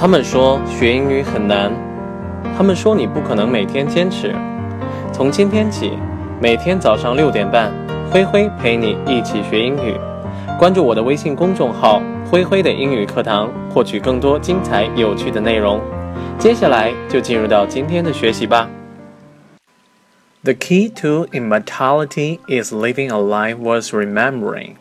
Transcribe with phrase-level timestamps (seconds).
[0.00, 1.72] 他们说学英语很难，
[2.56, 4.32] 他们说你不可能每天坚持。
[5.12, 5.98] 从今天起，
[6.40, 7.72] 每天早上六点半，
[8.08, 9.96] 灰灰陪你一起学英语。
[10.56, 12.00] 关注我的微信公众号
[12.30, 15.80] “灰灰的英语课堂”，获取更多精彩有趣的内容。
[16.38, 18.70] 接下来就进入到今天的学习吧。
[20.44, 24.74] The key to immortality is living a life worth remembering.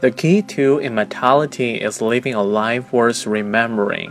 [0.00, 4.10] The key to immortality is living a life worth remembering.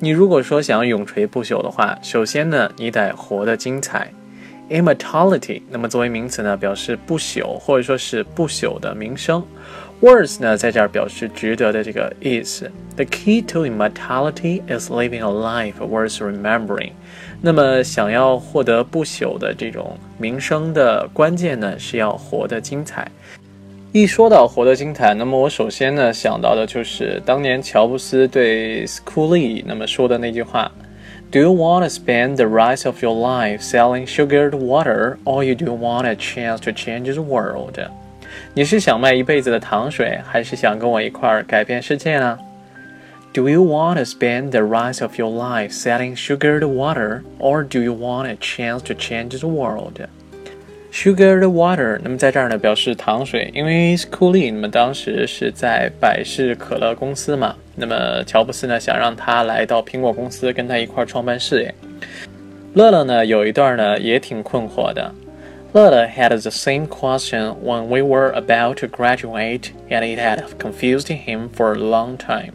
[0.00, 4.12] 你如果说想永垂不朽的话，首先呢，你得活得精彩。
[4.68, 9.44] Immortality，那么作为名词呢，表示不朽或者说是不朽的名声。
[10.00, 12.68] Worth 呢，在这儿表示值得的这个意思。
[12.96, 16.90] The key to immortality is living a life worth remembering.
[17.40, 23.08] 那么想要获得不朽的这种名声的关键呢，是要活得精彩。
[23.93, 30.69] 一说到活得精彩，那么我首先呢想到的就是当年乔布斯对 Schoolie 那么说的那句话：“
[31.31, 35.73] Do you want to spend the rest of your life selling sugared water, or you do
[35.73, 37.79] want a chance to change the world？”
[38.53, 42.37] 你是想卖一辈子的糖水，还是想跟我一块儿改变世界呢？
[43.33, 47.93] Do you want to spend the rest of your life selling sugared water, or do you
[47.93, 49.47] want a chance to change the
[50.92, 61.74] SUGAR THE water，那么在这儿呢表示糖水，因为 Schoolie 那么当时是在百事可乐公司嘛，那么乔布斯呢想让他来到苹果公司跟他一块儿创办事业。
[62.74, 65.14] 乐乐呢有一段呢也挺困惑的。
[65.72, 71.48] 乐乐 had the same question when we were about to graduate, and it had confused him
[71.56, 72.52] for a long time.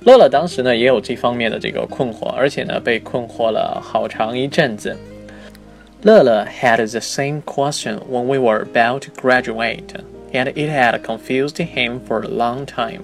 [0.00, 4.96] 乐乐当时呢也有这方面的这个困惑，而且呢被困惑了好长一阵子。
[6.02, 9.94] 乐乐 had the same question when we were about to graduate,
[10.32, 13.00] and it had confused him for a long time.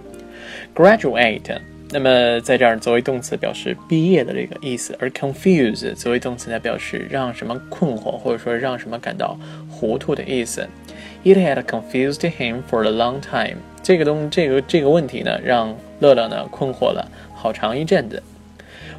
[0.75, 1.59] Graduate，
[1.91, 9.37] 那么在这儿作为动词表示毕业的这个意思，而 confuse 作为动词呢表示让什么困惑或者说让什么感到
[9.69, 10.69] 糊涂的意思。
[11.25, 13.59] It had confused him for a long time。
[13.83, 18.23] 这个东这个这个问题呢让乐乐呢困惑了好长一阵子。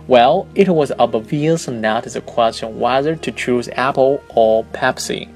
[0.08, 5.28] Well, it was obvious not the question whether to choose Apple or Pepsi.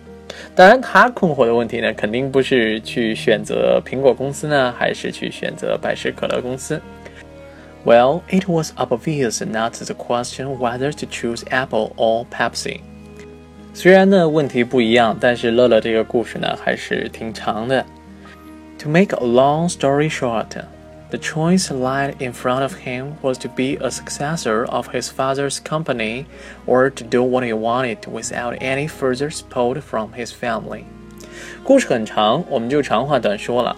[0.54, 6.80] 当然，他困惑的问题呢，肯定不是去选择苹果公司呢，还是去选择百事可乐公司。
[7.84, 12.80] Well, it was obvious not the question whether to choose Apple or Pepsi.
[13.74, 17.84] 虽然呢问题不一样，但是乐乐这个故事呢还是挺长的。
[18.78, 20.46] To make a long story short.
[21.10, 25.58] The choice lying in front of him was to be a successor of his father's
[25.62, 26.24] company
[26.66, 30.84] or to do what he wanted without any further support from his family.
[31.62, 33.76] 故事很长，我们就长话短说了。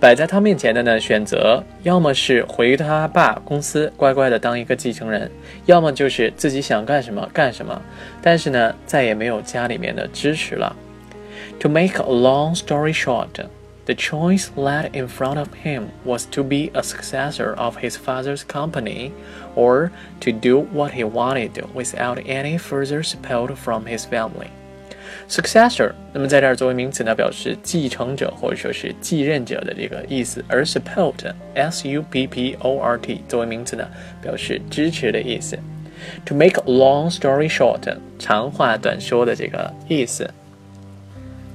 [0.00, 5.30] 摆在他面前的呢，选择要么是回他爸公司乖乖的当一个继承人，
[5.66, 7.80] 要么就是自己想干什么干什么。
[8.20, 10.74] 但是呢，再也没有家里面的支持了。
[11.60, 13.46] To make a long story short.
[13.86, 18.44] The choice laid in front of him was to be a successor of his father's
[18.44, 19.10] company,
[19.56, 24.50] or to do what he wanted without any further support from his family.
[25.28, 33.84] Successor，那么在这儿作为名词呢，表示继承者或者说是继任者的这个意思，而 support，s u p p o r t 作为名词呢，
[34.22, 35.58] 表示支持的意思。
[36.26, 37.80] To make a long story short，
[38.18, 40.30] 长话短说的这个意思。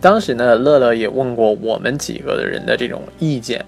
[0.02, 3.64] 当时呢，乐乐也问过我们几个的人的这种意见。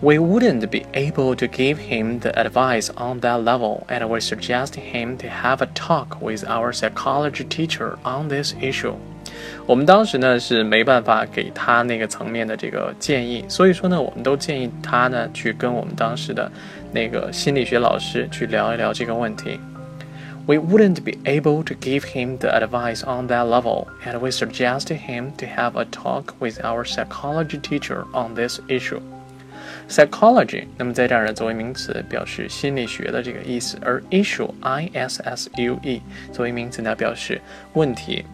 [0.00, 4.72] We wouldn't be able to give him the advice on that level, and we suggest
[4.74, 8.94] him to have a talk with our psychology teacher on this issue.
[9.66, 16.50] 我们当时呢是没办法给他那个层面的这个建议，所以说呢，我们都建议他呢去跟我们当时的
[16.90, 19.60] 那个心理学老师去聊一聊这个问题。
[20.47, 25.31] we wouldn't be able to give him the advice on that level, and we suggested him
[25.37, 29.01] to have a talk with our psychology teacher on this issue.
[29.87, 36.01] Psychology，那么在这儿呢，作为名词表示心理学的这个意思，而 issue，i s s u e，
[36.31, 37.41] 作为名词呢表示
[37.73, 38.25] 问题。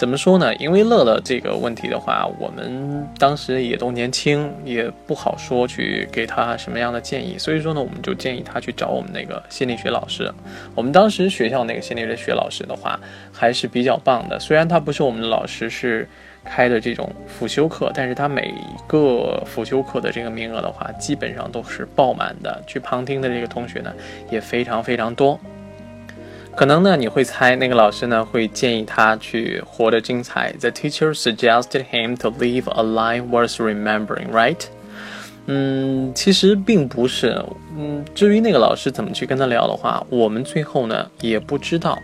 [0.00, 0.56] 怎么说呢？
[0.56, 10.32] 因为乐乐这个问题的话，我们当时也都年轻，也不好说去给他什么样的建议，所以说呢，我们就建议他去找我们那个心理学老师。
[10.74, 12.98] 我们当时学校那个心理学老师的话
[13.30, 16.08] 还是比较棒的，虽然他不是我们的老师，是
[16.46, 23.92] 开的这种辅修课，但是他每一个辅修课的这个名额的话，基本上都是爆满的，去旁听的这个同学呢
[24.30, 25.38] 也非常非常多。
[26.56, 30.52] 可能呢，你会猜那个老师呢会建议他去活得精彩。
[30.60, 34.58] The teacher suggested him to live a life worth remembering, right?
[35.46, 37.42] 嗯，其实并不是。
[37.78, 41.98] 嗯，至于那个老师怎么去跟他聊的话，我们最后呢也不知道。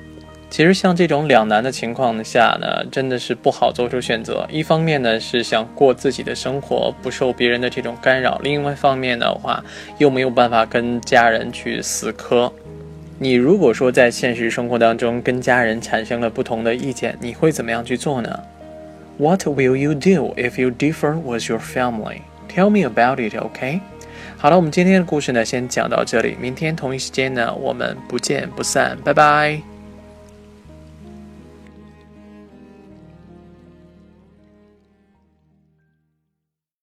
[0.49, 4.47] 其实像这种两难的情况下呢，真的是不好做出选择。
[4.51, 9.63] 一方面呢是想过自己的生活，不受别人的这种干扰；另外一方面的话，
[9.99, 12.51] 又没有办法跟家人去死磕。
[13.19, 18.41] 你如果说在现实生活当中跟家人产生了不同的意见，你会怎么样去做呢
[19.17, 22.21] ？What will you do if you differ with your family?
[22.55, 23.81] Tell me about it, OK?
[24.37, 26.37] 好了，我们今天的故事呢，先讲到这里。
[26.39, 28.99] 明天同一时间呢，我们不见不散。
[29.03, 29.76] 拜拜。